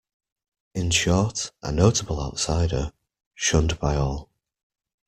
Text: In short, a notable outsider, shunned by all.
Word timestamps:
In 0.73 0.89
short, 0.89 1.51
a 1.61 1.71
notable 1.71 2.19
outsider, 2.23 2.91
shunned 3.35 3.77
by 3.77 3.97
all. 3.97 4.31